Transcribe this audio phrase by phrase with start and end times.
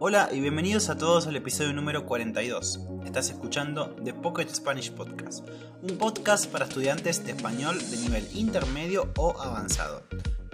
[0.00, 2.78] Hola y bienvenidos a todos al episodio número 42.
[3.04, 5.44] Estás escuchando The Pocket Spanish Podcast,
[5.82, 10.04] un podcast para estudiantes de español de nivel intermedio o avanzado.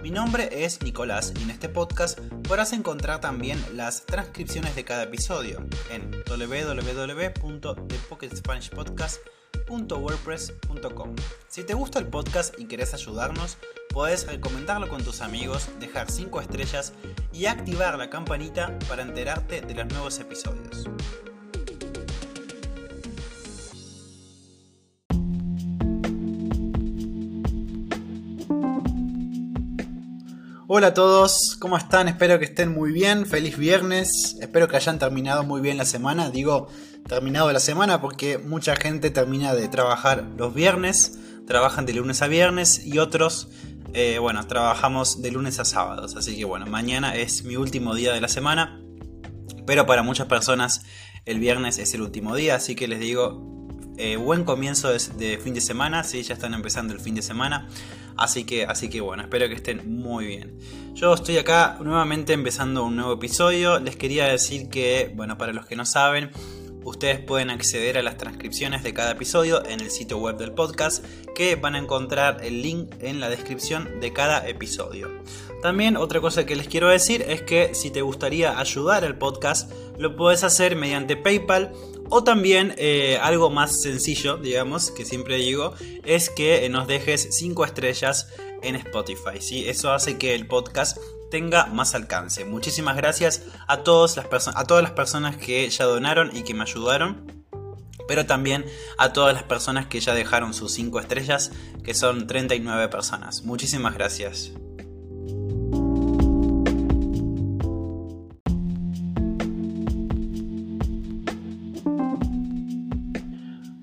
[0.01, 5.03] Mi nombre es Nicolás y en este podcast podrás encontrar también las transcripciones de cada
[5.03, 6.09] episodio en
[9.67, 11.15] www.thepocketspanishpodcast.wordpress.com.
[11.47, 13.57] Si te gusta el podcast y querés ayudarnos,
[13.95, 16.91] Puedes recomendarlo con tus amigos, dejar 5 estrellas
[17.31, 20.83] y activar la campanita para enterarte de los nuevos episodios.
[30.67, 32.09] Hola a todos, ¿cómo están?
[32.09, 36.31] Espero que estén muy bien, feliz viernes, espero que hayan terminado muy bien la semana,
[36.31, 36.67] digo
[37.07, 42.27] terminado la semana porque mucha gente termina de trabajar los viernes, trabajan de lunes a
[42.27, 43.47] viernes y otros
[43.97, 48.11] eh, bueno, trabajamos de lunes a sábados, así que bueno, mañana es mi último día
[48.11, 48.81] de la semana,
[49.65, 50.81] pero para muchas personas
[51.23, 55.53] el viernes es el último día, así que les digo, eh, buen comienzo de, fin
[55.53, 57.69] de semana, sí, ya están empezando el fin de semana,
[58.17, 60.59] así que, así que bueno, espero que estén muy bien.
[60.93, 65.65] Yo estoy acá nuevamente empezando un nuevo episodio, les quería decir que, bueno, para los
[65.67, 66.31] que no saben,
[66.85, 71.03] Ustedes pueden acceder a las transcripciones de cada episodio en el sitio web del podcast,
[71.33, 75.09] que van a encontrar el link en la descripción de cada episodio.
[75.63, 79.71] También otra cosa que les quiero decir es que si te gustaría ayudar al podcast,
[79.97, 81.73] lo puedes hacer mediante PayPal
[82.09, 85.73] o también eh, algo más sencillo, digamos, que siempre digo,
[86.05, 88.27] es que nos dejes 5 estrellas
[88.61, 89.39] en Spotify.
[89.39, 89.67] ¿sí?
[89.67, 90.99] Eso hace que el podcast
[91.35, 92.45] tenga más alcance.
[92.45, 96.61] Muchísimas gracias a, todas las a todas las personas que ya donaron y que me
[96.61, 97.43] ayudaron.
[98.07, 98.63] Pero también
[98.97, 101.51] a todas las personas que ya dejaron sus 5 estrellas,
[101.83, 103.43] que son 39 personas.
[103.43, 104.53] Muchísimas gracias.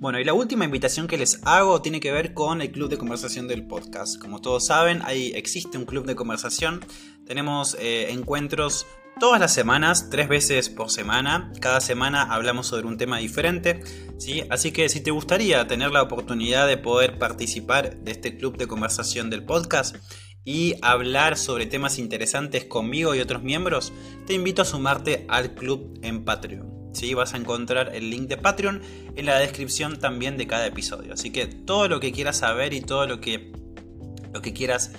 [0.02, 2.98] Bueno, y la última invitación que les hago tiene que ver con el club de
[2.98, 4.18] conversación del podcast.
[4.20, 6.84] Como todos saben, ahí existe un club de conversación.
[7.32, 8.86] Tenemos eh, encuentros
[9.18, 11.50] todas las semanas, tres veces por semana.
[11.62, 13.80] Cada semana hablamos sobre un tema diferente.
[14.18, 14.42] ¿sí?
[14.50, 18.66] Así que si te gustaría tener la oportunidad de poder participar de este club de
[18.66, 19.96] conversación del podcast,
[20.44, 23.94] y hablar sobre temas interesantes conmigo y otros miembros,
[24.26, 26.90] te invito a sumarte al club en Patreon.
[26.92, 27.14] ¿sí?
[27.14, 28.82] Vas a encontrar el link de Patreon
[29.16, 31.14] en la descripción también de cada episodio.
[31.14, 33.52] Así que todo lo que quieras saber y todo lo que,
[34.34, 34.92] lo que quieras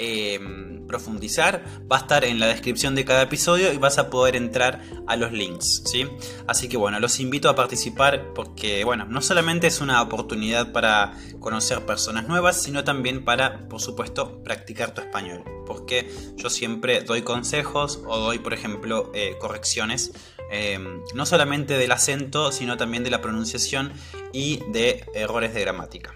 [0.00, 4.34] em, profundizar va a estar en la descripción de cada episodio y vas a poder
[4.34, 5.82] entrar a los links.
[5.86, 6.08] ¿sí?
[6.48, 11.12] Así que bueno, los invito a participar porque bueno, no solamente es una oportunidad para
[11.38, 15.44] conocer personas nuevas, sino también para, por supuesto, practicar tu español.
[15.66, 20.12] Porque yo siempre doy consejos o doy, por ejemplo, eh, correcciones
[20.50, 23.92] Em, no solamente del acento, sino también de la pronunciación
[24.32, 26.14] y de errores de gramática.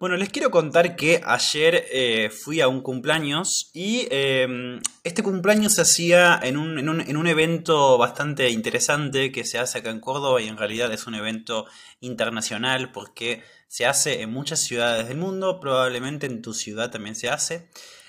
[0.00, 5.74] Bueno, les quiero contar que ayer eh, fui a un cumpleaños y em, este cumpleaños
[5.74, 10.40] se hacía en un, en un, evento bastante interesante que se hace acá en Córdoba
[10.40, 11.66] y en realidad es un evento
[12.00, 17.28] internacional porque se hace en muchas ciudades del mundo, probablemente en tu ciudad también se
[17.28, 17.68] hace.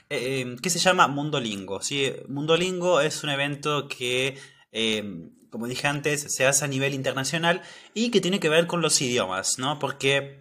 [0.09, 1.81] Eh, que se llama Mundolingo.
[1.81, 2.09] ¿sí?
[2.29, 4.37] Mundolingo es un evento que,
[4.71, 5.03] eh,
[5.49, 7.61] como dije antes, se hace a nivel internacional
[7.93, 9.77] y que tiene que ver con los idiomas, ¿no?
[9.77, 10.40] Porque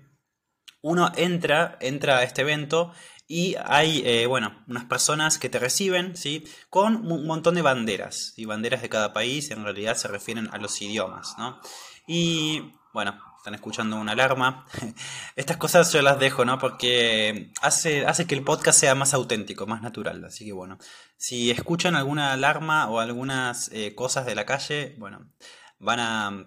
[0.82, 2.92] uno entra, entra a este evento
[3.26, 6.44] y hay, eh, bueno, unas personas que te reciben, ¿sí?
[6.68, 10.58] Con un montón de banderas, y banderas de cada país, en realidad se refieren a
[10.58, 11.60] los idiomas, ¿no?
[12.08, 14.66] Y, bueno, están escuchando una alarma.
[15.36, 16.58] Estas cosas yo las dejo, ¿no?
[16.58, 20.24] Porque hace, hace que el podcast sea más auténtico, más natural.
[20.24, 20.78] Así que bueno,
[21.16, 25.30] si escuchan alguna alarma o algunas eh, cosas de la calle, bueno,
[25.78, 26.46] van a,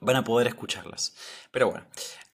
[0.00, 1.16] van a poder escucharlas.
[1.50, 1.86] Pero bueno,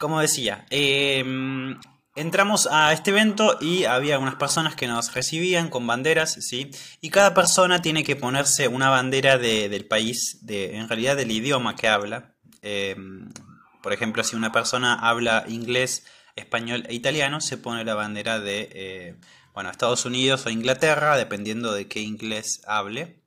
[0.03, 1.79] como decía, em,
[2.17, 6.73] entramos a este evento y había unas personas que nos recibían con banderas, ¿sí?
[7.01, 11.77] Y cada persona tiene que ponerse una bandera del país, de, en realidad del idioma
[11.77, 12.35] que habla.
[12.63, 13.33] Em,
[13.81, 18.71] por ejemplo, si una persona habla inglés, español e italiano, se pone la bandera de
[18.73, 19.15] eh,
[19.55, 23.23] bueno, Estados Unidos o Inglaterra, dependiendo de qué inglés hable.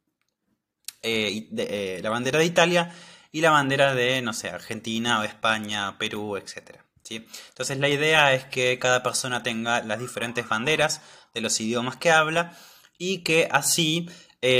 [1.04, 2.94] Eh, eh, la bandera de Italia
[3.36, 6.80] y la bandera de, no sé, Argentina o España, Perú, etc.
[7.04, 7.28] ¿sí?
[7.50, 11.02] Entonces la idea es que cada persona tenga las diferentes banderas
[11.34, 12.58] de los idiomas que habla
[12.98, 14.10] y que así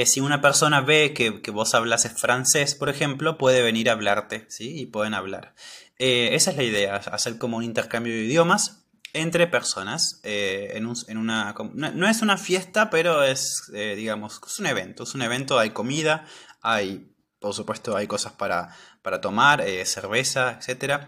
[0.08, 4.48] si una persona ve que, que, vos hablas francés, por ejemplo, puede venir a hablarte,
[4.50, 4.80] ¿sí?
[4.82, 5.54] Y pueden hablar.
[5.98, 8.82] Eh, esa es la idea, hacer como un intercambio de idiomas.
[9.14, 10.20] entre personas.
[10.24, 15.04] Eh, en, una, no, es una fiesta, pero es, eh, digamos, es un evento.
[15.04, 16.26] Es un evento, hay comida,
[16.62, 17.15] hay,
[17.46, 21.08] por supuesto, hay cosas para, para tomar, eh, cerveza, etc.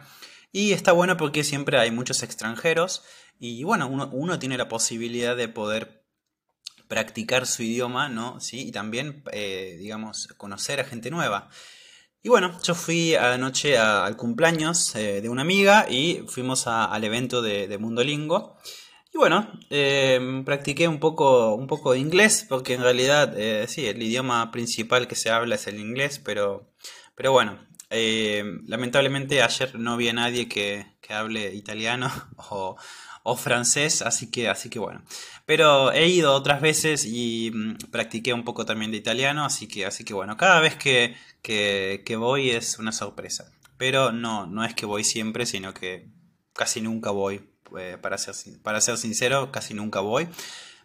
[0.52, 3.04] Y está bueno porque siempre hay muchos extranjeros
[3.40, 6.06] y bueno, uno, uno tiene la posibilidad de poder
[6.88, 8.40] practicar su idioma, ¿no?
[8.40, 8.68] ¿Sí?
[8.68, 11.50] Y también, digamos, conocer a gente nueva.
[12.28, 17.42] Y bueno, yo fui anoche al cumpleaños eh, de una amiga y fuimos al evento
[17.42, 18.58] de, Mundo Lingo.
[19.18, 23.88] Y bueno, eh, practiqué un poco, un poco de inglés, porque en realidad, eh, sí,
[23.88, 26.72] el idioma principal que se habla es el inglés, pero,
[27.16, 27.58] pero bueno,
[27.90, 32.12] lamentablemente ayer no vi a nadie que, que hable italiano
[32.52, 32.76] o,
[33.24, 35.02] o francés, así que, así que bueno.
[35.48, 39.88] Pero he ido otras veces y mm, practiqué un poco también de italiano, así que,
[39.88, 43.52] así que bueno, cada vez que, que, voy es una sorpresa.
[43.78, 46.08] Pero no, no es que voy siempre, sino que
[46.54, 47.57] casi nunca voy.
[47.78, 50.28] Eh, para, ser, para ser sincero, casi nunca voy.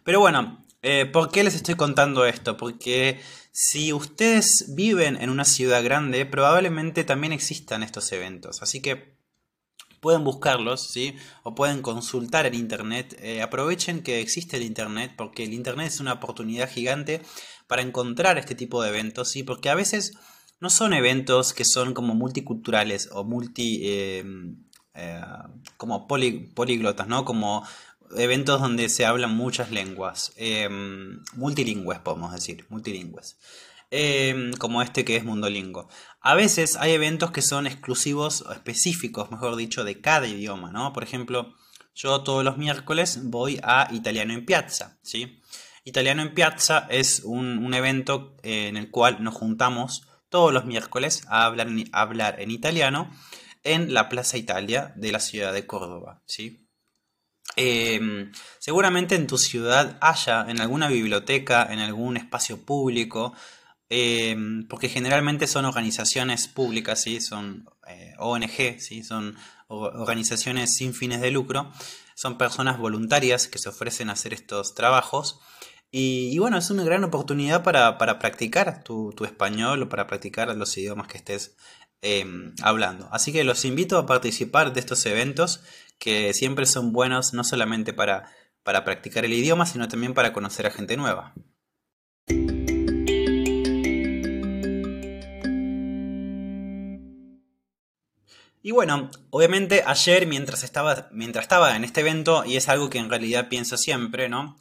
[0.03, 2.57] Pero bueno, eh, ¿por qué les estoy contando esto?
[2.57, 3.21] Porque
[3.51, 8.61] si ustedes viven en una ciudad grande, probablemente también existan estos eventos.
[8.61, 9.17] Así que
[10.01, 11.15] pueden buscarlos, ¿sí?
[11.43, 13.17] O pueden consultar en Internet.
[13.21, 17.21] Eh, aprovechen que existe el Internet, porque el Internet es una oportunidad gigante
[17.67, 19.43] para encontrar este tipo de eventos, ¿sí?
[19.43, 20.11] Porque a veces
[20.59, 24.21] no son eventos que son como multiculturales o multi...
[24.95, 25.21] eh,
[25.77, 27.25] como políglotas, ¿no?
[27.25, 27.65] Como
[28.17, 30.33] eventos donde se hablan muchas lenguas.
[31.35, 33.37] multilingües, podemos decir, multilingües.
[33.95, 35.87] Em, como este que es Mundolingo.
[36.19, 40.93] A veces hay eventos que son exclusivos o específicos, mejor dicho, de cada idioma, ¿no?
[40.93, 41.53] Por ejemplo,
[41.93, 45.39] yo todos los miércoles voy a Italiano en Piazza, ¿sí?
[45.83, 51.23] Italiano en Piazza es un, evento eh, en el cual nos juntamos todos los miércoles
[51.27, 53.11] a hablar, hablar en italiano
[53.63, 56.67] en la Plaza Italia de la ciudad de Córdoba, ¿sí?
[57.55, 63.33] Em, seguramente en tu ciudad haya en alguna biblioteca, en algún espacio público,
[63.95, 67.21] Em, porque generalmente son organizaciones públicas, ¿sí?
[67.21, 69.03] son eh, ONG, ¿sí?
[69.03, 69.37] son
[69.67, 71.71] organizaciones sin fines de lucro,
[72.15, 75.39] son personas voluntarias que se ofrecen a hacer estos trabajos.
[75.91, 81.07] Y, bueno, es una gran oportunidad para, practicar tu, español o para practicar los idiomas
[81.07, 81.55] que estés
[82.03, 83.09] em, hablando.
[83.11, 85.61] Así que los invito a participar de estos eventos
[85.97, 88.31] que siempre son buenos no solamente para,
[88.63, 91.33] para practicar el idioma, sino también para conocer a gente nueva.
[98.65, 102.97] Y bueno, obviamente ayer mientras estaba, mientras estaba en este evento, y es algo que
[102.97, 104.57] en realidad pienso siempre, ¿no?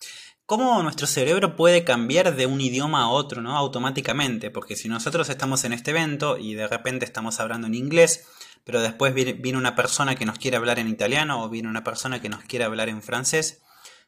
[0.53, 3.57] Cómo nuestro cerebro puede cambiar de un idioma a otro, ¿no?
[3.57, 8.27] Automáticamente, porque si nosotros estamos en este evento y de repente estamos hablando en inglés,
[8.63, 12.21] pero después viene una persona que nos quiere hablar en italiano o viene una persona
[12.21, 13.63] que nos quiere hablar en francés,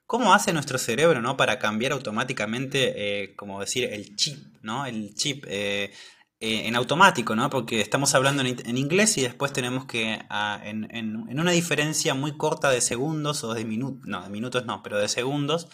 [0.07, 1.35] ¿Cómo hace nuestro cerebro ¿no?
[1.39, 4.85] para cambiar automáticamente, eh, como decir, el chip, ¿no?
[4.85, 5.93] El chip eh,
[6.41, 7.49] eh, en automático, ¿no?
[7.49, 12.69] Porque estamos hablando en, inglés y después tenemos que, ah, en, una diferencia muy corta
[12.69, 15.69] de segundos o de minutos, no, de minutos no, pero de segundos,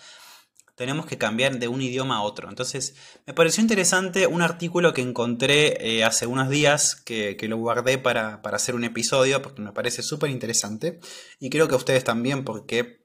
[0.81, 2.49] tenemos que cambiar de un idioma a otro.
[2.49, 2.95] Entonces,
[3.27, 8.41] me pareció interesante un artículo que encontré eh, hace unos días, que, lo guardé para,
[8.45, 10.99] hacer un episodio, porque me parece súper interesante,
[11.39, 13.05] y creo que a ustedes también, porque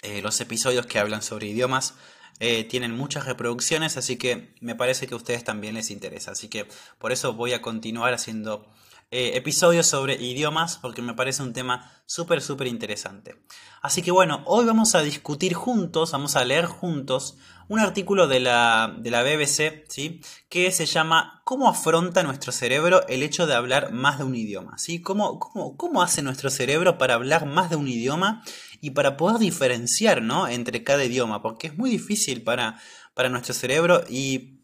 [0.00, 1.92] eh, los episodios que hablan sobre idiomas
[2.40, 6.30] eh, tienen muchas reproducciones, así que me parece que a ustedes también les interesa.
[6.30, 6.66] Así que
[6.98, 8.72] por eso voy a continuar haciendo
[9.10, 13.36] eh, episodios sobre idiomas porque me parece un tema súper, súper interesante.
[13.82, 17.36] Así que bueno, hoy vamos a discutir juntos, vamos a leer juntos
[17.68, 20.20] un artículo de la, de la BBC, ¿sí?
[20.48, 24.78] Que se llama ¿Cómo afronta nuestro cerebro el hecho de hablar más de un idioma?
[24.78, 25.00] ¿sí?
[25.00, 28.42] ¿Cómo, cómo, cómo hace nuestro cerebro para hablar más de un idioma
[28.80, 30.48] y para poder diferenciar ¿no?
[30.48, 31.42] entre cada idioma?
[31.42, 32.80] Porque es muy difícil para,
[33.14, 34.60] para nuestro cerebro y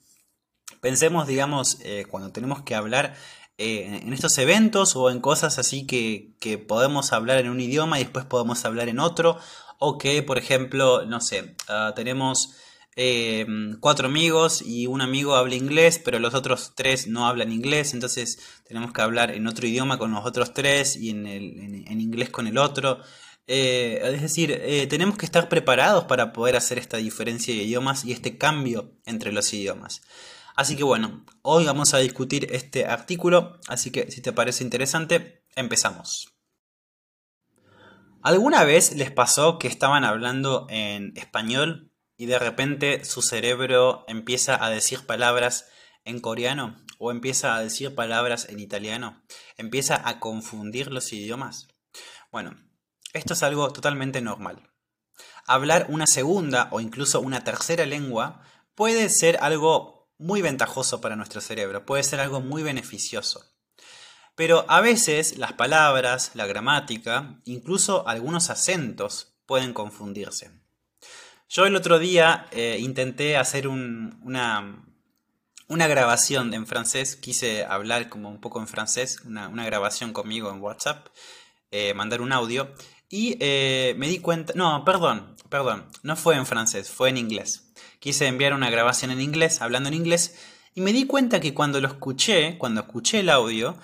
[0.81, 3.15] pensemos, digamos, eh, cuando tenemos que hablar
[3.63, 8.01] eh, en estos eventos o en cosas así que, que, podemos hablar en un idioma
[8.01, 9.37] y después podemos hablar en otro,
[9.79, 12.55] o que, por ejemplo, no sé, ah, tenemos
[12.97, 13.45] eh,
[13.81, 18.39] cuatro amigos y un amigo habla inglés, pero los otros tres no hablan inglés, entonces
[18.67, 22.47] tenemos que hablar en otro idioma con los otros tres y en, en, inglés con
[22.47, 23.01] el otro.
[23.47, 28.13] Eh, es decir, tenemos que estar preparados para poder hacer esta diferencia de idiomas y
[28.13, 30.01] este cambio entre los idiomas.
[30.57, 35.45] Así que bueno, hoy vamos a discutir este artículo, así que si te parece interesante,
[35.57, 36.35] empezamos.
[38.23, 44.63] ¿Alguna vez les pasó que estaban hablando en español y de repente su cerebro empieza
[44.63, 45.67] a decir palabras
[46.05, 49.23] en coreano o empieza a decir palabras en italiano,
[49.57, 51.69] empieza a confundir los idiomas.
[52.31, 52.57] Bueno,
[53.15, 54.71] esto es algo totalmente normal.
[55.47, 58.43] Hablar una segunda o incluso una tercera lengua
[58.75, 63.45] puede ser algo muy ventajoso para nuestro cerebro, puede ser algo muy beneficioso.
[64.37, 70.51] Pero a veces las palabras, la gramática, incluso algunos acentos pueden confundirse.
[71.49, 74.85] Yo el otro día eh, intenté hacer una,
[75.67, 80.61] una grabación en francés, quise hablar como un poco en francés, una, grabación conmigo en
[80.61, 81.09] WhatsApp,
[81.71, 82.73] eh, mandar un audio,
[83.09, 87.70] y eh, me di cuenta, no, perdón, perdón, no fue en francés, fue en inglés.
[88.01, 90.37] Quise enviar una grabación en inglés, hablando en inglés,
[90.75, 93.77] y me di cuenta que cuando lo escuché, cuando escuché el audio,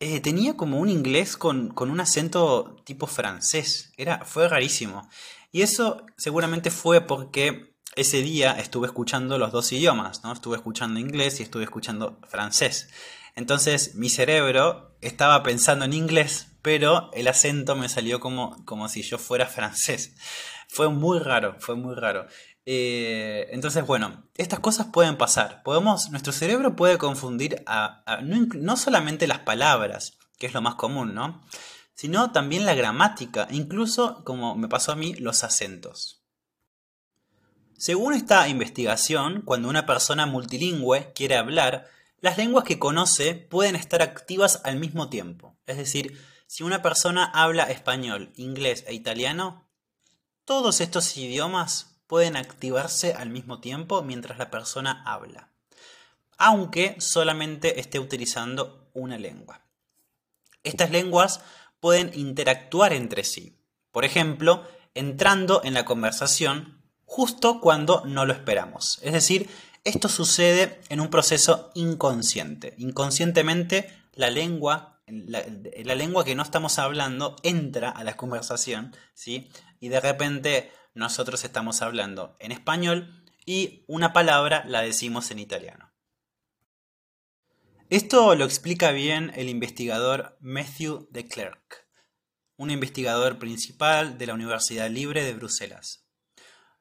[0.00, 3.92] eh, tenía como un inglés con, con, un acento tipo francés.
[3.96, 5.08] Era, fue rarísimo.
[5.50, 10.32] Y eso seguramente fue porque ese día estuve escuchando los dos idiomas, ¿no?
[10.32, 12.88] Estuve escuchando inglés y estuve escuchando francés.
[13.34, 19.02] Entonces mi cerebro estaba pensando en inglés, pero el acento me salió como, como si
[19.02, 20.14] yo fuera francés.
[20.68, 22.26] Fue muy raro, fue muy raro.
[22.70, 25.62] Eh, entonces, bueno, estas cosas pueden pasar.
[25.62, 27.64] Podemos, nuestro cerebro puede confundir
[28.22, 31.40] no, no, solamente las palabras, que es lo más común, ¿no?
[31.94, 36.20] Sino también la gramática, incluso, como me pasó a mí, los acentos.
[37.78, 41.86] Según esta investigación, cuando una persona multilingüe quiere hablar,
[42.20, 45.56] las lenguas que conoce pueden estar activas al mismo tiempo.
[45.64, 49.66] Es decir, si una persona habla español, inglés e italiano,
[50.44, 55.50] todos estos idiomas pueden activarse al mismo tiempo mientras la persona habla,
[56.36, 59.60] aunque solamente esté utilizando una lengua.
[60.64, 61.40] Estas lenguas
[61.78, 63.56] pueden interactuar entre sí,
[63.92, 68.98] por ejemplo, entrando en la conversación justo cuando no lo esperamos.
[69.02, 69.48] Es decir,
[69.84, 72.74] esto sucede en un proceso inconsciente.
[72.78, 79.48] Inconscientemente la lengua, la, lengua que no estamos hablando entra a la conversación, ¿sí?
[79.80, 85.92] Y de repente nosotros estamos hablando en español y una palabra la decimos en italiano.
[87.88, 91.86] Esto lo explica bien el investigador Matthew de Klerk,
[92.56, 96.04] un investigador principal de la Universidad Libre de Bruselas.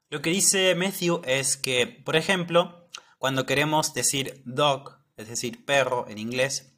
[0.09, 6.07] Lo que dice Matthew es que, por ejemplo, cuando queremos decir dog, es decir, perro
[6.09, 6.73] en inglés,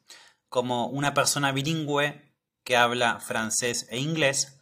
[0.50, 4.59] como una persona bilingüe que habla francés e inglés,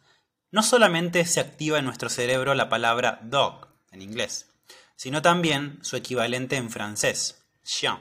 [0.51, 4.49] no solamente se activa en nuestro cerebro la palabra dog en inglés,
[4.95, 7.97] sino también su equivalente en francés, chien.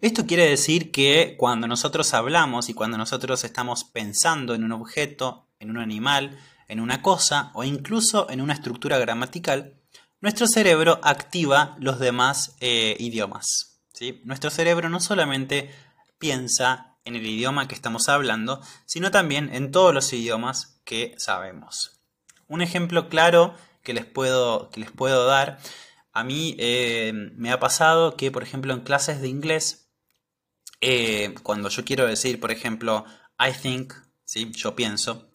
[0.00, 5.46] Esto quiere decir que cuando nosotros hablamos y cuando nosotros estamos pensando en un objeto,
[5.60, 9.76] en un animal, en una cosa o incluso en una estructura gramatical,
[10.20, 13.80] nuestro cerebro activa los demás eh, idiomas.
[14.24, 15.70] Nuestro cerebro no solamente
[16.18, 22.00] piensa en el idioma que estamos hablando, sino también en todos los idiomas que sabemos.
[22.48, 25.58] Un ejemplo claro que les puedo, que les puedo dar,
[26.12, 29.88] a mí eh, me ha pasado que, por ejemplo, en clases de inglés,
[30.80, 33.04] eh, cuando yo quiero decir, por ejemplo,
[33.38, 33.94] I think,
[34.24, 34.52] ¿sí?
[34.52, 35.30] yo pienso,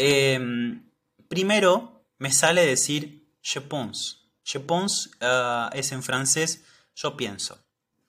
[0.00, 0.92] Em,
[1.26, 4.18] primero me sale decir je pense.
[4.44, 6.62] Je pense ah, es en francés
[6.94, 7.58] yo pienso.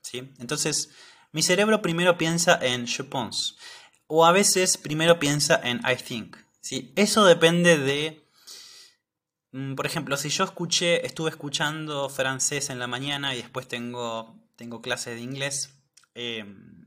[0.04, 0.32] ¿sí?
[0.38, 0.90] Entonces,
[1.32, 3.56] mi cerebro primero piensa en je pense.
[4.08, 6.38] O a veces primero piensa en I think.
[6.62, 6.94] ¿sí?
[6.96, 8.24] Eso depende de...
[9.52, 14.36] Mm, por ejemplo, si yo escuché, estuve escuchando francés en la mañana y después tengo,
[14.56, 15.74] tengo clases de inglés,
[16.14, 16.80] em,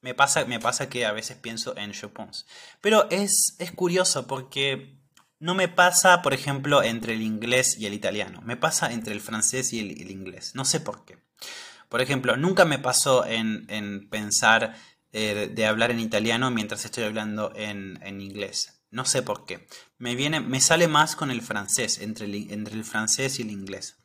[0.00, 2.44] me pasa, me pasa que a veces pienso en je pense.
[2.80, 5.00] Pero es, es curioso porque
[5.40, 8.42] no me pasa, por ejemplo, entre el inglés y el italiano.
[8.42, 10.54] Me pasa entre el francés y el, inglés.
[10.54, 11.18] No sé por qué.
[11.90, 14.76] Por ejemplo, nunca me pasó en, pensar
[15.12, 18.80] eh, de hablar en italiano mientras estoy hablando en, inglés.
[18.90, 19.66] No sé por qué.
[19.98, 23.98] Me, viene, me sale más con el francés, entre entre el francés y el inglés.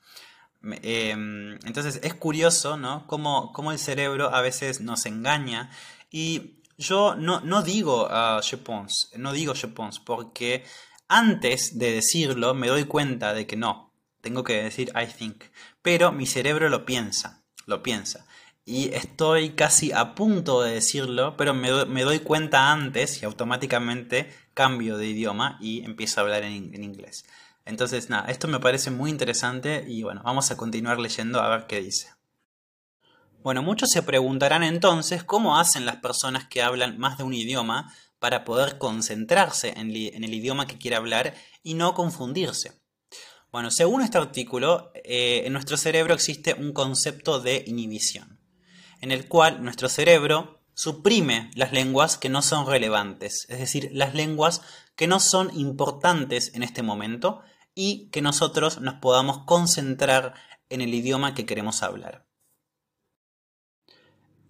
[0.81, 3.05] Em, entonces es curioso, ¿no?
[3.05, 5.69] Cómo, el cerebro a veces nos engaña.
[6.09, 10.65] Y yo no, no digo uh, je pense, no digo je pense, porque
[11.07, 15.43] antes de decirlo me doy cuenta de que no, tengo que decir I think.
[15.83, 18.25] Pero mi cerebro lo piensa, lo piensa.
[18.65, 21.69] Y estoy casi a punto de decirlo, pero me,
[22.03, 27.25] doy cuenta antes y automáticamente cambio de idioma y empiezo a hablar en inglés.
[27.65, 31.65] Entonces, nada, esto me parece muy interesante y bueno, vamos a continuar leyendo a ver
[31.67, 32.09] qué dice.
[33.41, 37.93] Bueno, muchos se preguntarán entonces cómo hacen las personas que hablan más de un idioma
[38.19, 42.79] para poder concentrarse en, el idioma que quiere hablar y no confundirse.
[43.55, 48.37] Bueno, según este artículo, eh, en nuestro cerebro existe un concepto de inhibición,
[48.99, 54.13] en el cual nuestro cerebro suprime las lenguas que no son relevantes, es decir, las
[54.13, 54.61] lenguas
[54.97, 57.43] que no son importantes en este momento
[57.73, 60.33] y que nosotros nos podamos concentrar
[60.67, 62.27] en el idioma que queremos hablar.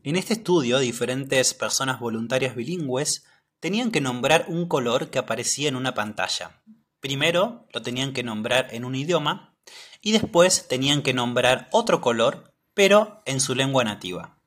[0.01, 3.23] En este estudio, diferentes personas voluntarias bilingües
[3.59, 6.63] tenían que nombrar un color que aparecía en una pantalla.
[7.05, 9.53] Primero lo tenían que nombrar en un idioma
[10.01, 14.39] y después tenían que nombrar otro color, pero en su lengua nativa.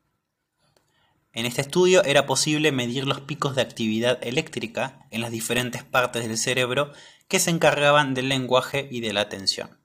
[1.33, 6.27] En este estudio era posible medir los picos de actividad eléctrica en las diferentes partes
[6.27, 6.91] del cerebro
[7.29, 9.79] que se encargaban del lenguaje y de la atención.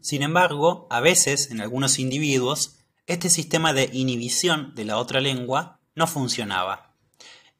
[0.00, 5.78] Sin embargo, a veces, en algunos individuos, este sistema de inhibición de la otra lengua
[5.94, 6.96] no funcionaba,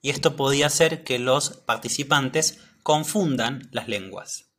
[0.03, 4.51] y esto podía hacer que los participantes confundan las lenguas.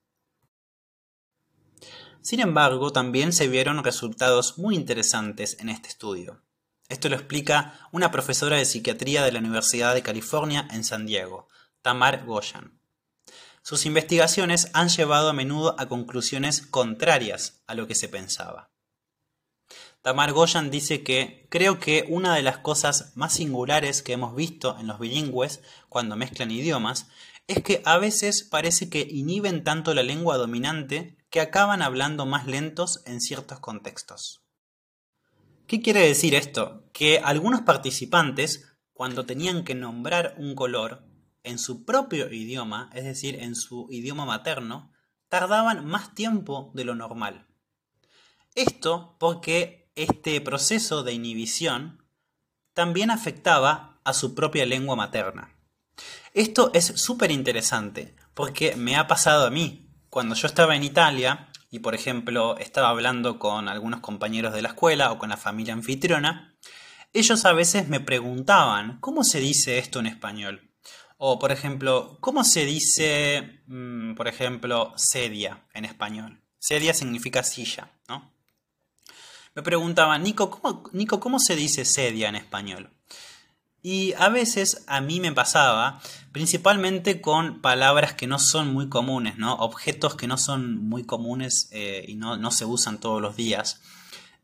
[2.24, 6.42] Sin embargo, también se vieron resultados muy interesantes en este estudio.
[6.90, 11.50] Esto lo explica una profesora de psiquiatría de la Universidad de California en San Diego,
[11.84, 12.80] Tamar Goyan.
[13.62, 18.72] Sus investigaciones han llevado a menudo a conclusiones contrarias a lo que se pensaba.
[20.02, 24.78] Tamar Goyan dice que creo que una de las cosas más singulares que hemos visto
[24.80, 27.08] en los bilingües cuando mezclan idiomas
[27.48, 32.48] es que a veces parece que inhiben tanto la lengua dominante que acaban hablando más
[32.48, 34.44] lentos en ciertos contextos.
[35.68, 36.90] ¿Qué quiere decir esto?
[36.94, 41.04] Que algunos participantes, cuando tenían que nombrar un color
[41.44, 44.92] en su propio idioma, es decir, en su idioma materno,
[45.30, 47.48] tardaban más tiempo de lo normal.
[48.56, 52.06] Esto porque este proceso de inhibición
[52.74, 55.55] también afectaba a su propia lengua materna.
[56.36, 59.90] Esto es súper interesante porque me ha pasado a mí.
[60.10, 64.68] Cuando yo estaba en Italia, y por ejemplo estaba hablando con algunos compañeros de la
[64.68, 66.54] escuela o con la familia anfitriona,
[67.14, 70.74] ellos a veces me preguntaban, ¿cómo se dice esto en español?
[71.16, 76.42] O por ejemplo, ¿cómo se dice, mm, por ejemplo, sedia en español?
[76.60, 78.34] Sedia significa silla, ¿no?
[79.54, 82.92] Me preguntaban, Nico, ¿cómo, Nico, ¿cómo se dice sedia en español?
[83.88, 89.38] Y a veces a mí me pasaba, principalmente con palabras que no son muy comunes,
[89.38, 89.54] ¿no?
[89.58, 93.84] Objetos que no son muy comunes eh, y no, se usan todos los días.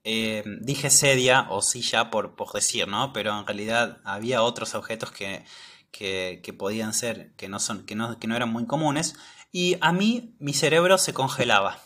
[0.04, 3.14] Eh, dije sedia o silla por, por decir, ¿no?
[3.14, 5.44] Pero en realidad había otros objetos que,
[5.92, 9.16] que, podían ser, que no, son, que, no, que no eran muy comunes.
[9.52, 11.80] Y a mí mi cerebro se congelaba.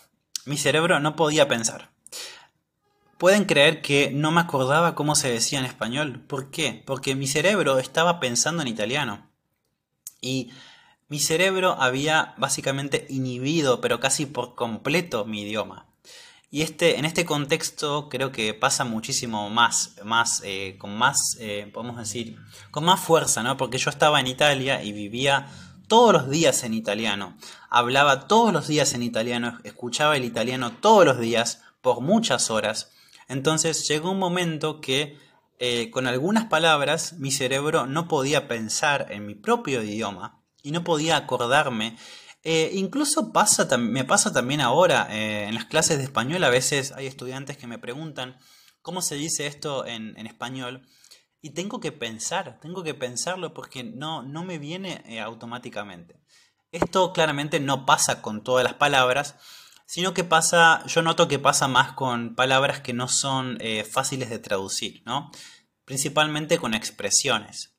[0.44, 1.95] Mi cerebro no podía pensar.
[3.18, 6.22] Pueden creer que no me acordaba cómo se decía en español.
[6.28, 6.84] ¿Por qué?
[6.86, 9.30] Porque mi cerebro estaba pensando en italiano.
[10.22, 10.52] Y
[11.08, 15.86] mi cerebro había básicamente inhibido, pero casi por completo, mi idioma.
[16.52, 21.70] Y este, en este contexto creo que pasa muchísimo más, más eh, con más, eh,
[21.74, 22.38] podemos decir,
[22.72, 23.58] con más fuerza, ¿no?
[23.58, 25.48] Porque yo estaba en Italia y vivía
[25.88, 27.38] todos los días en italiano.
[27.70, 32.92] Hablaba todos los días en italiano, escuchaba el italiano todos los días por muchas horas.
[33.28, 35.18] Entonces llegó un momento que
[35.58, 40.84] eh, con algunas palabras mi cerebro no podía pensar en mi propio idioma y no
[40.84, 41.98] podía acordarme.
[42.44, 46.92] Eh, incluso pasa, me pasa también ahora eh, en las clases de español, a veces
[46.92, 48.38] hay estudiantes que me preguntan
[48.82, 50.86] cómo se dice esto en, español
[51.42, 56.20] y tengo que pensar, tengo que pensarlo porque no, no me viene automáticamente.
[56.72, 59.38] Esto claramente no pasa con todas las palabras,
[59.86, 64.30] sino que pasa, yo noto que pasa más con palabras que no son eh, fáciles
[64.30, 65.32] de traducir, ¿no?
[65.86, 67.74] Principalmente con expresiones.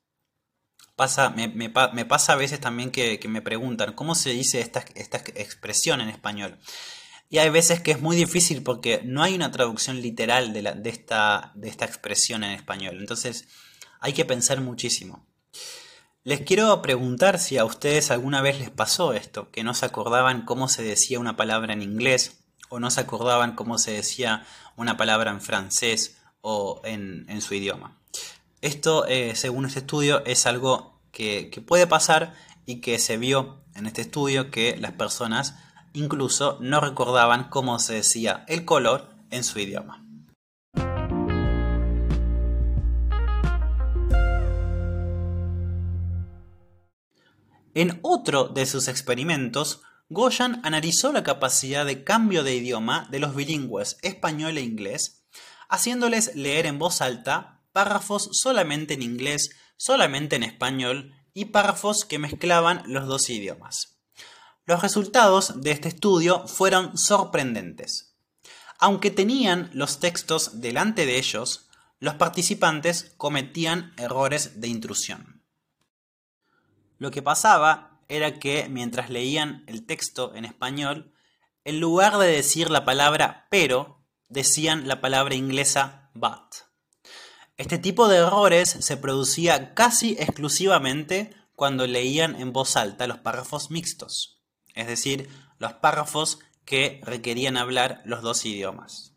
[0.95, 6.01] Pasa, me, pasa a veces también que, me preguntan, ¿cómo se dice esta, esta expresión
[6.01, 6.57] en español?
[7.29, 10.89] Y hay veces que es muy difícil porque no hay una traducción literal de, de,
[10.89, 12.97] esta, de esta expresión en español.
[12.99, 13.47] Entonces
[13.99, 15.27] hay que pensar muchísimo.
[16.27, 20.43] Les quiero preguntar si a ustedes alguna vez les pasó esto, que no se acordaban
[20.43, 24.97] cómo se decía una palabra en inglés o no se acordaban cómo se decía una
[24.97, 27.97] palabra en francés o en, su idioma.
[28.59, 32.33] Esto, eh, según este estudio, es algo que, que puede pasar
[32.65, 35.55] y que se vio en este estudio que las personas
[35.93, 40.05] incluso no recordaban cómo se decía el color en su idioma.
[47.77, 53.35] En otro de sus experimentos, Goyan analizó la capacidad de cambio de idioma de los
[53.35, 55.27] bilingües español e inglés,
[55.69, 62.17] haciéndoles leer en voz alta párrafos solamente en inglés, solamente en español y párrafos que
[62.17, 63.99] mezclaban los dos idiomas.
[64.65, 68.15] Los resultados de este estudio fueron sorprendentes.
[68.79, 75.36] Aunque tenían los textos delante de ellos, los participantes cometían errores de intrusión.
[76.97, 81.13] Lo que pasaba era que mientras leían el texto en español,
[81.63, 86.67] en lugar de decir la palabra pero, decían la palabra inglesa but.
[87.57, 93.71] Este tipo de errores se producía casi exclusivamente cuando leían en voz alta los párrafos
[93.71, 94.43] mixtos,
[94.75, 99.16] es decir, los párrafos que requerían hablar los dos idiomas.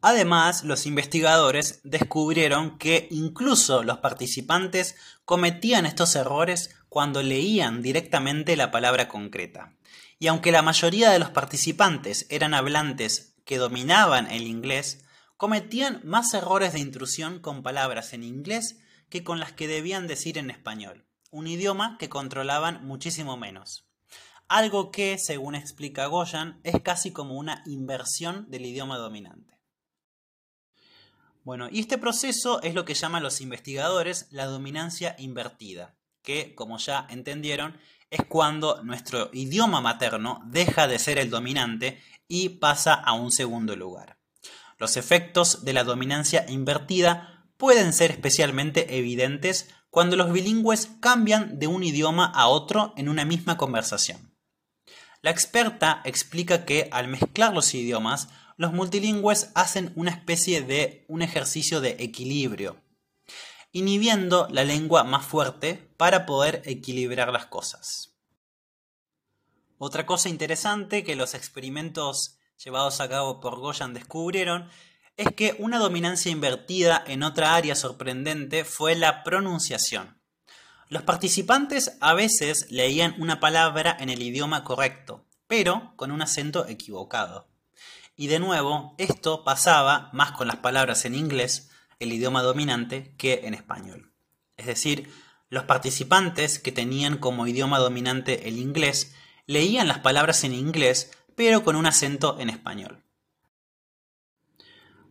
[0.00, 8.70] Además, los investigadores descubrieron que incluso los participantes cometían estos errores cuando leían directamente la
[8.70, 9.74] palabra concreta.
[10.20, 15.04] Y aunque la mayoría de los participantes eran hablantes que dominaban el inglés,
[15.36, 20.38] cometían más errores de intrusión con palabras en inglés que con las que debían decir
[20.38, 23.86] en español, un idioma que controlaban muchísimo menos.
[24.48, 29.57] Algo que, según explica Goyan, es casi como una inversión del idioma dominante.
[31.48, 36.76] Bueno, y este proceso es lo que llaman los investigadores la dominancia invertida, que, como
[36.76, 37.78] ya entendieron,
[38.10, 43.76] es cuando nuestro idioma materno deja de ser el dominante y pasa a un segundo
[43.76, 44.18] lugar.
[44.76, 51.66] Los efectos de la dominancia invertida pueden ser especialmente evidentes cuando los bilingües cambian de
[51.66, 54.34] un idioma a otro en una misma conversación.
[55.22, 61.22] La experta explica que al mezclar los idiomas, los multilingües hacen una especie de un
[61.22, 62.82] ejercicio de equilibrio,
[63.70, 68.16] inhibiendo la lengua más fuerte para poder equilibrar las cosas.
[69.78, 74.68] Otra cosa interesante que los experimentos llevados a cabo por Goyan descubrieron
[75.16, 80.20] es que una dominancia invertida en otra área sorprendente fue la pronunciación.
[80.88, 86.66] Los participantes a veces leían una palabra en el idioma correcto, pero con un acento
[86.66, 87.46] equivocado.
[88.20, 93.42] Y de nuevo, esto pasaba más con las palabras en inglés, el idioma dominante, que
[93.44, 94.12] en español.
[94.56, 95.08] Es decir,
[95.50, 99.14] los participantes que tenían como idioma dominante el inglés
[99.46, 103.04] leían las palabras en inglés, pero con un acento en español.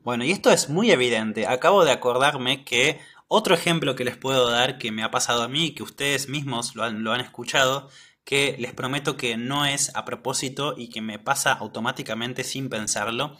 [0.04, 1.48] Bueno, y esto es muy evidente.
[1.48, 5.48] Acabo de acordarme que otro ejemplo que les puedo dar que me ha pasado a
[5.48, 7.90] mí y que ustedes mismos lo han, lo han escuchado
[8.28, 13.38] que les prometo que no es a propósito y que me pasa automáticamente sin pensarlo.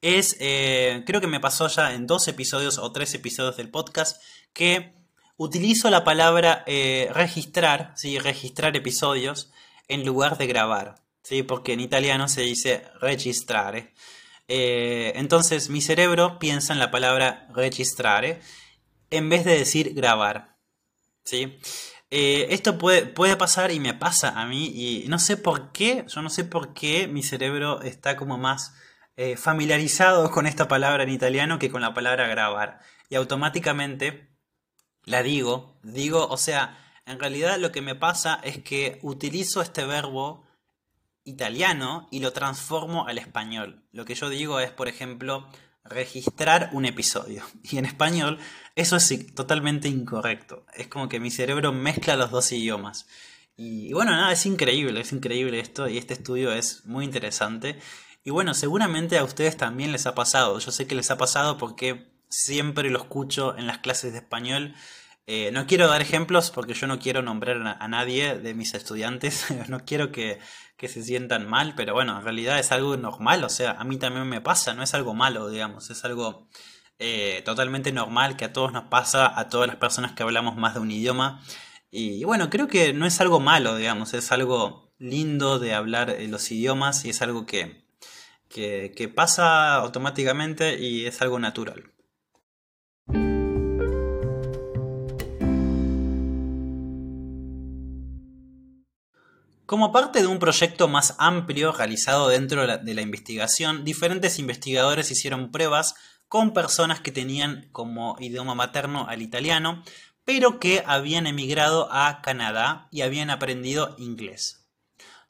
[0.00, 4.18] Es, eh, creo que me pasó ya en dos episodios o tres episodios del podcast,
[4.54, 4.94] que
[5.36, 8.18] utilizo la palabra eh, registrar, ¿sí?
[8.18, 9.50] registrar episodios,
[9.88, 11.42] en lugar de grabar, ¿sí?
[11.42, 13.92] porque en italiano se dice registrare.
[14.48, 18.40] Eh, entonces mi cerebro piensa en la palabra registrare
[19.10, 20.56] en vez de decir grabar.
[21.24, 21.58] ¿sí?
[22.10, 26.04] Eh, esto puede, puede pasar y me pasa a mí y no sé por qué,
[26.08, 28.74] yo no sé por qué mi cerebro está como más
[29.16, 32.80] eh, familiarizado con esta palabra en italiano que con la palabra grabar.
[33.08, 34.30] Y automáticamente
[35.04, 39.84] la digo, digo, o sea, en realidad lo que me pasa es que utilizo este
[39.84, 40.46] verbo
[41.24, 43.84] italiano y lo transformo al español.
[43.92, 45.48] Lo que yo digo es, por ejemplo,
[45.90, 47.44] registrar un episodio.
[47.62, 48.38] Y en español
[48.76, 50.64] eso es totalmente incorrecto.
[50.74, 53.06] Es como que mi cerebro mezcla los dos idiomas.
[53.56, 57.78] Y, bueno, nada, es increíble, es increíble esto y este estudio es muy interesante.
[58.24, 60.58] Y bueno, seguramente a ustedes también les ha pasado.
[60.58, 64.74] Yo sé que les ha pasado porque siempre lo escucho en las clases de español.
[65.26, 69.44] Eh, no quiero dar ejemplos porque yo no quiero nombrar a nadie de mis estudiantes.
[69.68, 70.38] no quiero que,
[70.80, 73.98] que se sientan mal, pero bueno, en realidad es algo normal, o sea, a mí
[73.98, 76.48] también me pasa, no es algo malo, digamos, es algo
[76.98, 80.72] eh, totalmente normal que a todos nos pasa, a todas las personas que hablamos más
[80.72, 81.42] de un idioma.
[81.90, 86.50] Y, bueno, creo que no es algo malo, digamos, es algo lindo de hablar los
[86.50, 87.84] idiomas y es algo que,
[88.48, 91.92] que pasa automáticamente y es algo natural.
[99.70, 105.52] Como parte de un proyecto más amplio realizado dentro de la, investigación, diferentes investigadores hicieron
[105.52, 105.94] pruebas
[106.26, 109.84] con personas que tenían como idioma materno al italiano,
[110.24, 114.66] pero que habían emigrado a Canadá y habían aprendido inglés.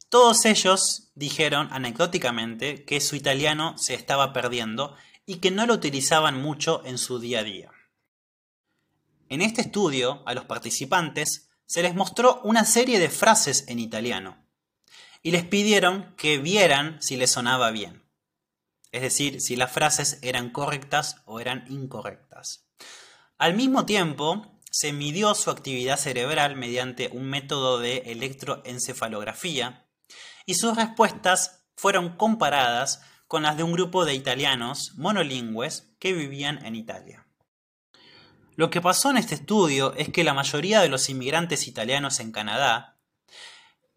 [0.09, 6.41] Todos ellos dijeron anecdóticamente que su italiano se estaba perdiendo y que no lo utilizaban
[6.41, 7.71] mucho en su día a día.
[9.29, 14.45] En este estudio, a los participantes se les mostró una serie de frases en italiano
[15.23, 18.03] y les pidieron que vieran si les sonaba bien.
[18.91, 22.67] Es decir, si las frases eran correctas o eran incorrectas.
[23.39, 29.87] Al mismo tiempo, se midió su actividad cerebral mediante un método de electroencefalografía
[30.47, 36.67] y sus respuestas fueron comparadas con las de un grupo de italianos monolingües que vivían
[36.67, 37.30] en Italia.
[38.61, 42.31] Lo que pasó en este estudio es que la mayoría de los inmigrantes italianos en
[42.31, 42.99] Canadá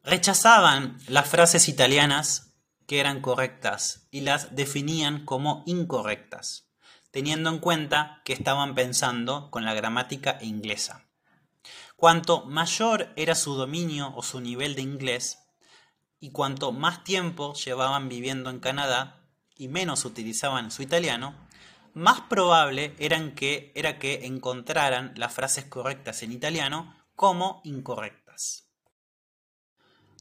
[0.06, 2.54] rechazaban las frases italianas
[2.88, 6.70] que eran correctas y las definían como incorrectas,
[7.12, 11.10] teniendo en cuenta que estaban pensando con la gramática inglesa.
[11.98, 15.40] Cuanto mayor era su dominio o su nivel de inglés,
[16.22, 19.26] y cuanto más tiempo llevaban viviendo en Canadá
[19.58, 21.36] y menos utilizaban su italiano,
[21.94, 23.20] más probable era
[24.00, 28.68] que encontraran las frases correctas en italiano como incorrectas.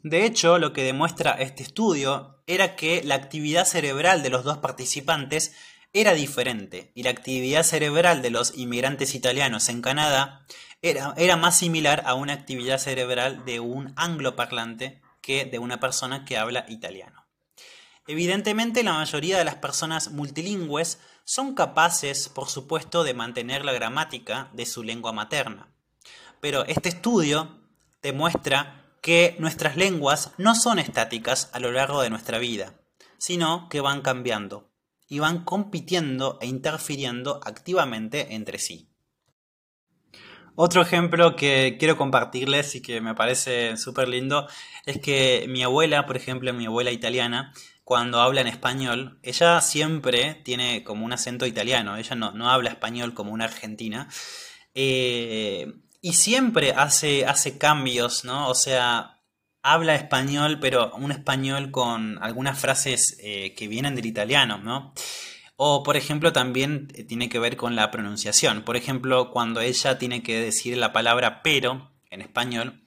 [0.03, 4.59] De hecho, lo que demuestra este estudio era que la actividad cerebral de los dos
[4.59, 5.55] participantes
[5.93, 10.45] era diferente y la actividad cerebral de los inmigrantes italianos en Canadá
[10.81, 16.37] era más similar a una actividad cerebral de un angloparlante que de una persona que
[16.37, 17.22] habla italiano.
[18.07, 24.51] Evidentemente, la mayoría de las personas multilingües son capaces, por supuesto, de mantener la gramática
[24.53, 25.69] de su lengua materna.
[26.41, 27.61] Pero este estudio
[28.03, 32.75] demuestra que nuestras lenguas no son estáticas a lo largo de nuestra vida,
[33.19, 34.73] sino que van cambiando
[35.09, 38.89] y van compitiendo e interfiriendo activamente entre sí.
[40.55, 44.49] Otro ejemplo que quiero compartirles y que me parece súper lindo
[44.85, 50.41] es que mi abuela, por ejemplo, mi abuela italiana, cuando habla en español, ella siempre
[50.45, 54.09] tiene como un acento italiano, ella no, habla español como una argentina.
[54.75, 58.49] Eh, y siempre hace, hace cambios, ¿no?
[58.49, 59.21] O sea,
[59.63, 64.93] habla español, pero un español con algunas frases eh, que vienen del italiano, ¿no?
[65.57, 68.63] O, por ejemplo, también eh, tiene que ver con la pronunciación.
[68.63, 72.83] Por ejemplo, cuando ella tiene que decir la palabra pero en español,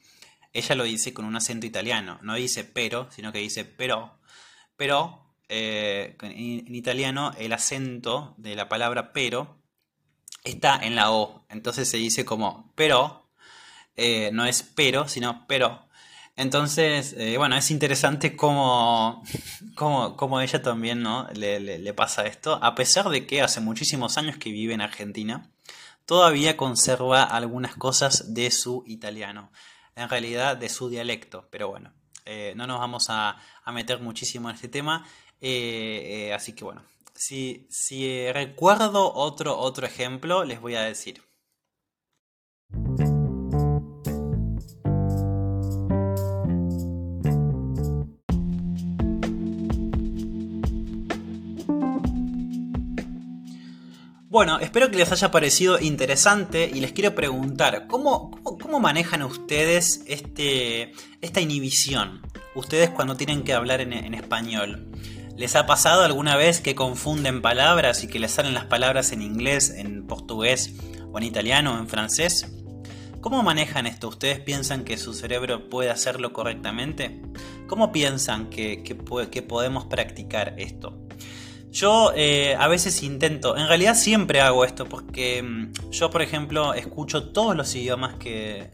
[0.51, 2.19] ella lo dice con un acento italiano.
[2.21, 4.19] No dice pero, sino que dice pero.
[4.77, 9.61] Pero eh, en, italiano el acento de la palabra pero
[10.43, 11.45] está en la O.
[11.49, 13.29] Entonces se dice como pero.
[13.97, 15.85] Eh, no es pero, sino pero.
[16.37, 19.23] Entonces, eh, bueno, es interesante cómo,
[19.75, 21.27] cómo, ella también ¿no?
[21.33, 25.49] Le, pasa esto, a pesar de que hace muchísimos años que vive en Argentina,
[26.05, 29.51] todavía conserva algunas cosas de su italiano,
[29.95, 31.93] en realidad de su dialecto, pero bueno,
[32.25, 33.37] eh, no nos vamos a,
[33.71, 35.07] meter muchísimo en este tema,
[35.41, 36.83] eh, así que bueno,
[37.13, 41.21] si, si recuerdo otro, otro ejemplo, les voy a decir.
[54.35, 60.03] Bueno, espero que les haya parecido interesante y les quiero preguntar, ¿cómo, cómo, manejan ustedes
[60.07, 62.21] este, esta inhibición?
[62.53, 64.91] Ustedes cuando tienen que hablar en, español.
[65.37, 69.21] ¿Les ha pasado alguna vez que confunden palabras y que les salen las palabras en
[69.21, 70.73] inglés, en portugués
[71.13, 72.45] o en italiano o en francés?
[73.21, 74.09] ¿Cómo manejan esto?
[74.09, 77.21] ¿Ustedes piensan que su cerebro puede hacerlo correctamente?
[77.67, 81.05] ¿Cómo piensan que, que podemos practicar esto?
[81.75, 86.73] Yo eh, a veces intento, en realidad siempre hago esto, porque mm, yo, por ejemplo,
[86.73, 88.71] escucho todos los idiomas que,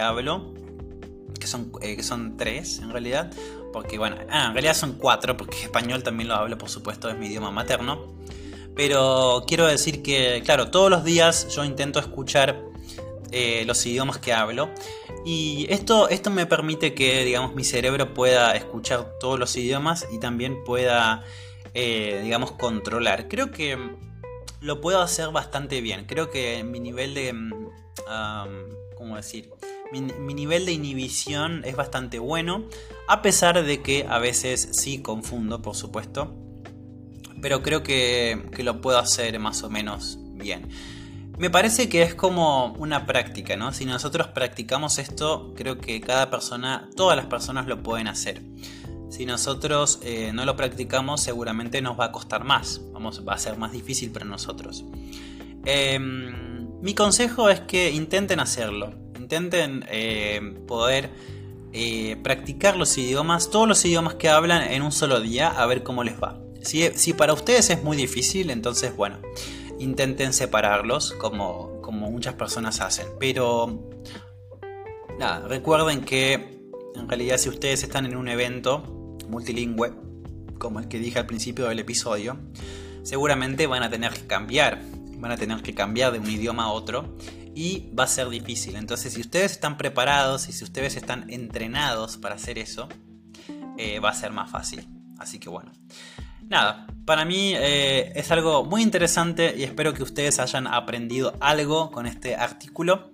[0.00, 0.54] hablo,
[1.40, 3.32] que son, eh, que son tres en realidad,
[3.72, 7.18] porque bueno, ah, en realidad son cuatro, porque español también lo hablo, por supuesto, es
[7.18, 8.14] mi idioma materno.
[8.76, 12.62] Pero quiero decir que, claro, todos los días yo intento escuchar
[13.32, 14.70] eh, los idiomas que hablo.
[15.26, 20.20] Y esto, esto me permite que, digamos, mi cerebro pueda escuchar todos los idiomas y
[20.20, 21.24] también pueda
[21.74, 23.28] eh, digamos, controlar.
[23.28, 23.78] Creo que
[24.60, 26.06] lo puedo hacer bastante bien.
[26.06, 27.34] Creo que mi nivel de...
[28.96, 29.50] ¿Cómo decir?
[29.92, 32.66] Mi, nivel de inhibición es bastante bueno,
[33.08, 36.34] a pesar de que a veces sí confundo, por supuesto.
[37.40, 40.68] Pero creo que, que lo puedo hacer más o menos bien.
[41.38, 43.72] Me parece que es como una práctica, ¿no?
[43.72, 48.42] Si nosotros practicamos esto, creo que cada persona, todas las personas lo pueden hacer.
[49.10, 52.80] Si nosotros eh, no lo practicamos, seguramente nos va a costar más.
[52.92, 54.84] Vamos, va a ser más difícil para nosotros.
[55.64, 58.94] Em, mi consejo es que intenten hacerlo.
[59.18, 61.10] Intenten eh, poder
[61.72, 65.82] eh, practicar los idiomas, todos los idiomas que hablan en un solo día, a ver
[65.82, 66.40] cómo les va.
[66.62, 69.18] Si, si para ustedes es muy difícil, entonces bueno,
[69.80, 73.08] intenten separarlos como, como muchas personas hacen.
[73.18, 73.90] Pero
[75.18, 76.60] nada, recuerden que
[76.94, 78.99] en realidad si ustedes están en un evento
[79.30, 79.94] multilingüe,
[80.58, 82.38] como el que dije al principio del episodio,
[83.02, 84.82] seguramente van a tener que cambiar,
[85.18, 87.16] van a tener que cambiar de un idioma a otro
[87.54, 88.76] y va a ser difícil.
[88.76, 92.88] Entonces, si ustedes están preparados y si ustedes están entrenados para hacer eso,
[93.78, 94.86] eh, va a ser más fácil.
[95.18, 95.72] Así que bueno.
[96.42, 101.90] nada, para mí eh, es algo muy interesante y espero que ustedes hayan aprendido algo
[101.90, 103.12] con este artículo.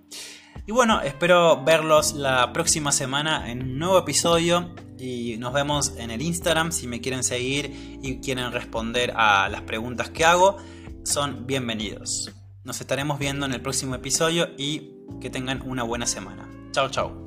[0.65, 6.11] Y bueno, espero verlos la próxima semana en un nuevo episodio y nos vemos en
[6.11, 10.57] el Instagram si me quieren seguir y quieren responder a las preguntas que hago.
[11.03, 12.31] Son bienvenidos.
[12.63, 16.49] Nos estaremos viendo en el próximo episodio y que tengan una buena semana.
[16.71, 17.26] Chao, chao.